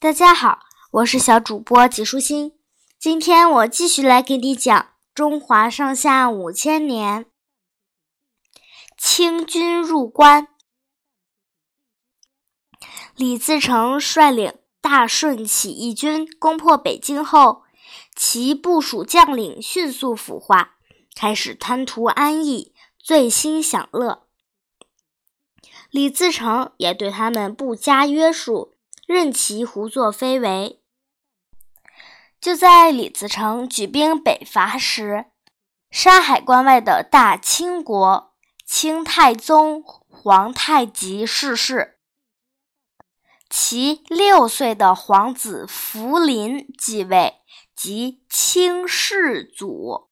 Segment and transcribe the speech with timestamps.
[0.00, 0.60] 大家好，
[0.92, 2.54] 我是小主播纪舒心。
[2.98, 7.26] 今天我继续来给你讲中华上下五千年。
[8.96, 10.48] 清军入关，
[13.14, 17.64] 李自成率领大顺起义军攻破北京后，
[18.16, 20.76] 其部属将领迅速腐化，
[21.14, 24.26] 开始贪图安逸，醉心享乐。
[25.90, 28.72] 李自成也对他们不加约束。
[29.10, 30.84] 任其胡作非为。
[32.40, 35.24] 就在李自成举兵北伐时，
[35.90, 41.98] 山海关外的大清国清太宗皇太极逝世，
[43.48, 47.40] 其六岁的皇子福临继位，
[47.74, 50.08] 即清世祖。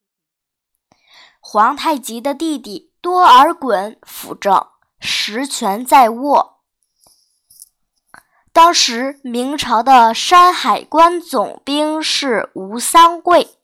[1.38, 4.66] 皇太极的弟弟多尔衮辅政，
[4.98, 6.57] 实权在握。
[8.58, 13.56] 当时，明朝的山海关总兵是吴三桂，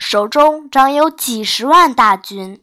[0.00, 2.60] 手中掌有几十万大军。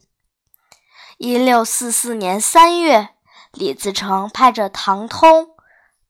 [1.17, 3.11] 一六四四年三月，
[3.53, 5.51] 李自成派着唐通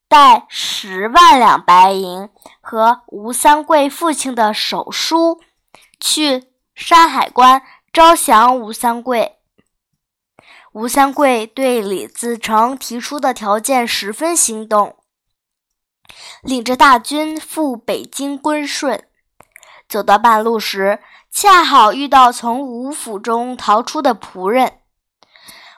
[0.09, 2.27] 带十万两白银
[2.59, 5.39] 和吴三桂父亲的手书
[5.99, 7.61] 去山海关
[7.93, 9.37] 招降吴三桂。
[10.73, 14.95] 吴三桂对李自成提出的条件十分心动。
[16.41, 19.07] 领着大军赴北京归顺，
[19.87, 20.99] 走到半路时，
[21.31, 24.79] 恰好遇到从吴府中逃出的仆人。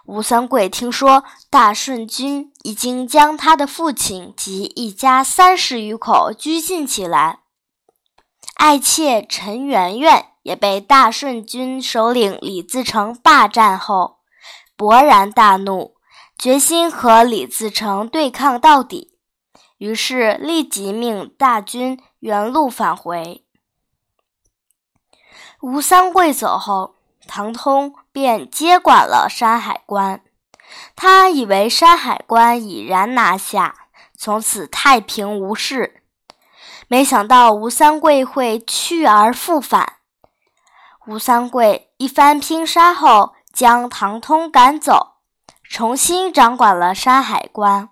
[0.05, 7.41] 吴三桂听说大顺军已经将他的父亲及一家三十余口拘禁起来，
[8.55, 14.17] 爱妾陈圆圆也被大顺军首领李自成霸占后，
[14.75, 15.93] 勃然大怒，
[16.37, 19.08] 决心和李自成对抗到底。
[19.79, 23.43] 于是立即命大军原路返回。
[25.61, 26.95] 吴三桂走后，
[27.27, 30.21] 唐通便接管了山海关。
[30.95, 36.03] 他以为山海关已然拿下，从此太平无事。
[36.87, 39.93] 没想到吴三桂会去而复返。
[41.07, 45.15] 吴三桂一番拼杀后，将唐通赶走，
[45.63, 47.89] 重新掌管了山海关。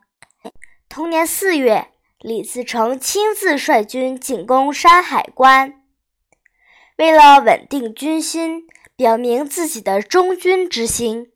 [0.97, 5.75] 同年四月，李自成亲自率军进攻山海关。
[6.96, 8.63] 为了稳定军心，
[8.96, 11.31] 表明自己的忠君之心，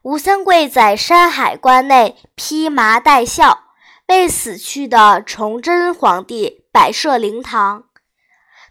[0.00, 3.64] 吴三桂在山海关内披麻戴孝，
[4.06, 7.84] 为死去的崇祯皇帝摆设灵堂。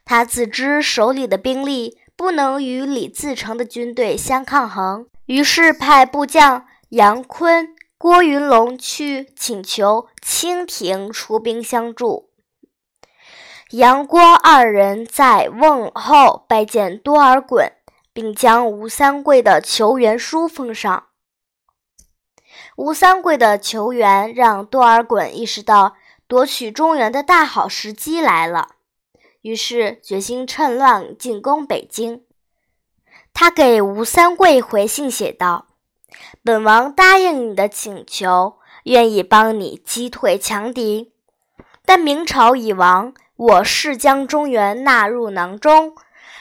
[0.04, 7.76] 他自知手里的兵力不能与李自成的军队相抗衡，于是派部将杨坤。
[8.04, 12.32] 郭云龙去请求清廷出兵相助。
[13.70, 17.72] 杨郭二人在瓮后拜见多尔衮，
[18.12, 21.06] 并将吴三桂的求援书奉上。
[22.76, 25.96] 吴三桂的求援让多尔衮意识到
[26.28, 28.72] 夺取中原的大好时机来了，
[29.44, 32.26] 于是决心趁乱进攻北京。
[33.34, 35.68] 他给吴三桂回信写道。
[36.44, 41.14] 本王答应你的请求，愿意帮你击退强敌。
[41.86, 45.96] 但明朝已亡，我誓将中原纳入囊中。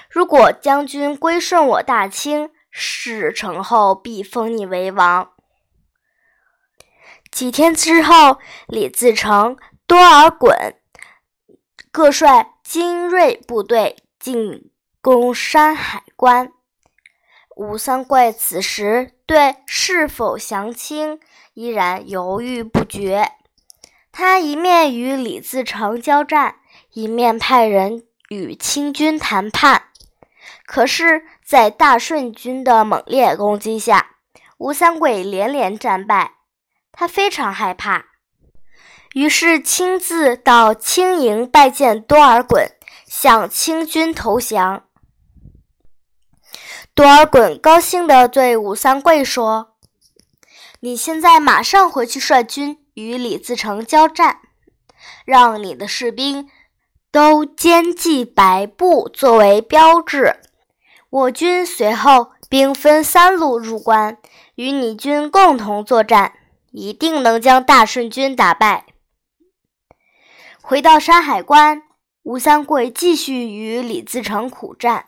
[0.08, 5.30] 如果将军归顺我大清，事成后必封你为王。
[7.30, 9.56] 几天之后，李自成、
[9.86, 10.74] 多尔衮
[11.90, 16.52] 各率精锐部队进攻山海关。
[17.54, 21.20] 吴三桂此时对是否降清
[21.54, 23.32] 依然犹豫不决，
[24.10, 26.56] 他一面与李自成交战，
[26.92, 29.84] 一面派人与清军谈判。
[30.64, 34.16] 可是，在大顺军的猛烈攻击下，
[34.56, 36.32] 吴三桂连连战败，
[36.90, 38.06] 他非常害怕，
[39.12, 42.68] 于是亲自到清营拜见多尔衮，
[43.06, 44.84] 向清军投降。
[47.02, 49.74] 多尔衮高兴地对吴三桂说
[50.78, 54.38] ：“你现在马上回去率军与李自成交战，
[55.24, 56.48] 让你的士兵
[57.10, 60.36] 都肩系白布作为标志。
[61.10, 64.18] 我军随后兵分三路入关，
[64.54, 66.34] 与你军共同作战，
[66.70, 68.86] 一定能将大顺军打败。”
[70.62, 71.82] 回到山海关，
[72.22, 75.06] 吴三桂继续与李自成苦战。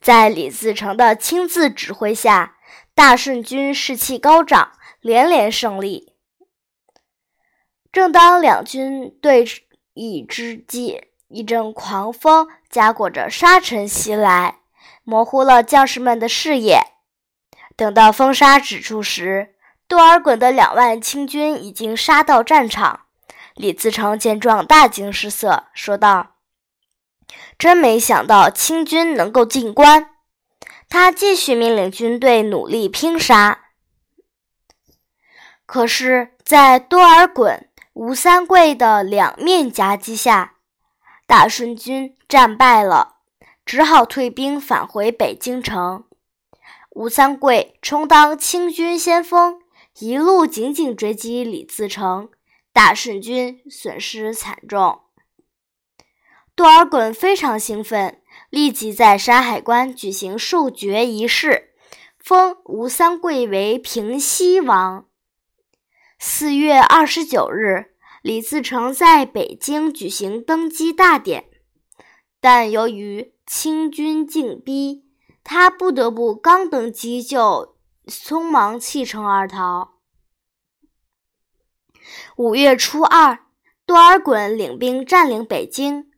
[0.00, 2.56] 在李自成的亲自指挥下，
[2.94, 6.14] 大顺军士气高涨，连连胜利。
[7.92, 9.44] 正当两军对
[9.94, 14.60] 役之际，一阵狂风夹裹着沙尘袭来，
[15.04, 16.80] 模糊了将士们的视野。
[17.76, 19.54] 等到风沙止住时，
[19.88, 23.06] 多尔衮的两万清军已经杀到战场。
[23.54, 26.29] 李自成见状，大惊失色，说道
[27.58, 30.10] ：“真没想到清军能够进关。”
[30.88, 33.66] 他继续命令军队努力拼杀。
[35.64, 40.56] 可是，在多尔衮、吴三桂的两面夹击下，
[41.28, 43.18] 大顺军战败了，
[43.64, 46.04] 只好退兵返回北京城。
[46.90, 49.60] 吴三桂充当清军先锋，
[50.00, 52.28] 一路紧紧追击李自成。
[52.72, 55.02] 大顺军损失惨重，
[56.60, 58.20] 多尔衮非常兴奋，
[58.50, 61.70] 立即在山海关举行授爵仪式，
[62.18, 65.06] 封吴三桂为平西王。
[66.18, 71.46] 四月二十九日，李自成在北京举行登基大典，
[72.42, 75.06] 但由于清军进逼，
[75.42, 77.74] 他不得不刚登基就
[78.06, 79.94] 匆忙弃城而逃。
[82.36, 83.46] 五月初二，
[83.86, 86.09] 多尔衮领兵占领北京，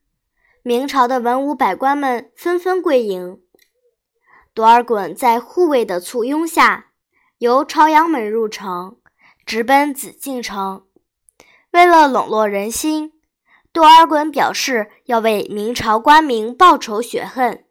[0.64, 3.40] 明朝的文武百官们纷纷归营。
[4.54, 6.92] 多尔衮在护卫的簇拥下，
[7.38, 8.96] 由朝阳门入城，
[9.44, 10.84] 直奔紫禁城。
[11.72, 13.12] 为了笼络人心，
[13.72, 17.64] 多尔衮表示要为明朝官民报仇雪恨，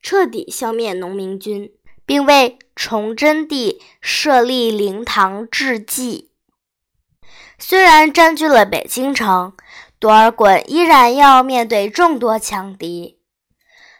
[0.00, 1.72] 彻底消灭农民军，
[2.06, 6.30] 并为崇祯帝设立灵堂致祭。
[7.58, 9.54] 虽然占据了北京城，
[10.00, 13.20] 多尔衮依然要面对众多强敌。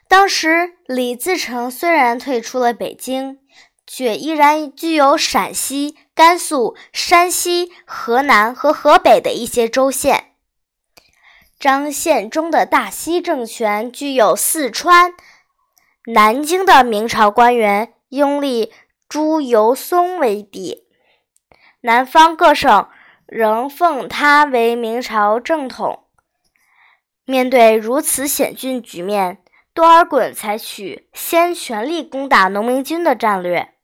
[0.08, 3.38] 当时，李自成虽然退出了北京，
[3.86, 10.32] 却依然具有陕西、甘肃、山西、河南和河北的一些州县。
[11.58, 15.12] 张献忠的大西政权具有四川、
[16.06, 18.72] 南京的明朝官员拥立
[19.06, 20.84] 朱由崧为帝，
[21.82, 22.88] 南方各省。
[23.30, 26.06] 仍奉他为明朝正统。
[27.24, 29.38] 面对如此险峻局面，
[29.72, 33.74] 多尔衮采取先全力攻打农民军的战略。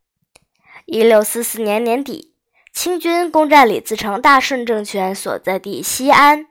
[0.85, 2.35] 一六四四年年底，
[2.73, 6.49] 清军攻占李自成大顺政权所在地西安。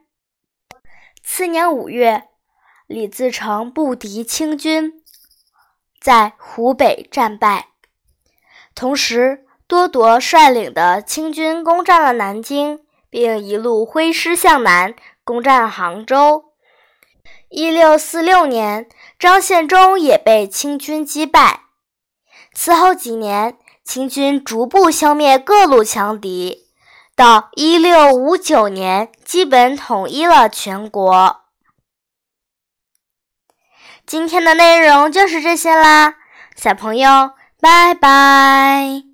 [1.22, 2.28] 次年五月，
[2.86, 5.02] 李自成不敌清军，
[6.00, 7.68] 在湖北战败。
[8.74, 12.85] 同时，多铎率领的清军攻占了南京。
[13.16, 16.52] 并一路挥师向南，攻占杭州。
[17.48, 21.62] 一六四六年，张献忠也被清军击败。
[22.52, 26.66] 此后几年，清军逐步消灭各路强敌，
[27.16, 31.40] 到一六五九年，基本统一了全国。
[34.04, 36.16] 今天的内容就是这些啦，
[36.54, 37.30] 小朋友，
[37.62, 39.05] 拜拜。